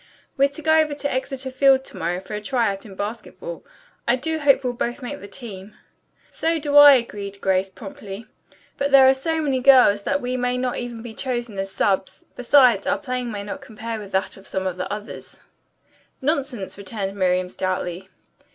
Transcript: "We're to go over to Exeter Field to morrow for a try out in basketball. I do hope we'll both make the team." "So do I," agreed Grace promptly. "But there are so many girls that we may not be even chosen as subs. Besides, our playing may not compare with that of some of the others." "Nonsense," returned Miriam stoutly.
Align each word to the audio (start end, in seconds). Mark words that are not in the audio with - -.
"We're 0.35 0.49
to 0.49 0.63
go 0.63 0.79
over 0.79 0.95
to 0.95 1.13
Exeter 1.13 1.51
Field 1.51 1.85
to 1.85 1.95
morrow 1.95 2.19
for 2.19 2.33
a 2.33 2.41
try 2.41 2.71
out 2.71 2.87
in 2.87 2.95
basketball. 2.95 3.63
I 4.07 4.15
do 4.15 4.39
hope 4.39 4.63
we'll 4.63 4.73
both 4.73 5.03
make 5.03 5.19
the 5.19 5.27
team." 5.27 5.75
"So 6.31 6.57
do 6.57 6.75
I," 6.75 6.93
agreed 6.95 7.39
Grace 7.39 7.69
promptly. 7.69 8.25
"But 8.79 8.89
there 8.89 9.07
are 9.07 9.13
so 9.13 9.39
many 9.41 9.59
girls 9.59 10.01
that 10.01 10.19
we 10.19 10.37
may 10.37 10.57
not 10.57 10.73
be 10.73 10.79
even 10.85 11.15
chosen 11.15 11.59
as 11.59 11.71
subs. 11.71 12.25
Besides, 12.35 12.87
our 12.87 12.97
playing 12.97 13.29
may 13.31 13.43
not 13.43 13.61
compare 13.61 13.99
with 13.99 14.11
that 14.13 14.37
of 14.37 14.47
some 14.47 14.65
of 14.65 14.77
the 14.77 14.91
others." 14.91 15.39
"Nonsense," 16.19 16.79
returned 16.79 17.15
Miriam 17.15 17.47
stoutly. 17.49 18.09